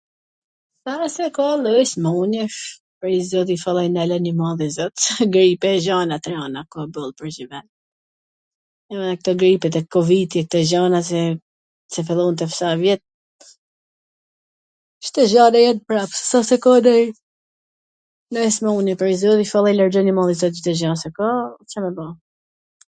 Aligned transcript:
ka 0.83 0.93
raste 0.99 1.25
ka 1.37 1.45
lloj 1.63 1.81
smun-jesh, 1.93 2.61
prej 2.99 3.17
zotit, 3.31 3.55
ishalla 3.59 3.81
i 3.87 3.91
nalon 3.95 4.29
i 4.29 4.31
madhi 4.39 4.67
zot, 4.75 5.03
grip 5.35 5.61
e 5.71 5.73
gjana 5.87 6.17
t 6.23 6.31
rana, 6.33 6.61
ka 6.71 6.81
boll, 6.95 7.11
edhe 8.95 9.13
kto 9.19 9.31
gripet 9.43 9.77
e 9.81 9.83
kovidi, 9.95 10.39
kto 10.47 10.59
gjana 10.71 10.99
se 11.09 11.21
qw 11.91 11.99
fillun 12.09 12.35
tash 12.43 12.57
sa 12.59 12.69
vjet, 12.81 13.01
Cdo 15.09 15.21
gja 15.33 15.45
nw 15.49 15.59
jet 15.65 15.79
pra, 15.91 16.01
s 16.27 16.31
asht 16.39 16.49
se 16.55 16.61
ka 16.67 16.71
nonj, 16.87 17.09
nonj 18.39 18.51
smun-je 18.57 18.99
prej 19.03 19.15
zotit, 19.23 19.43
ishalla 19.45 19.69
i 19.75 19.79
largjon 19.79 20.11
i 20.13 20.17
madhi 20.21 20.39
zot 20.43 20.55
Cdo 20.61 20.71
gja 20.81 20.91
qw 21.03 21.07
ka, 21.21 21.29
Ca 21.75 21.85
me 21.85 21.91
ba? 22.01 22.07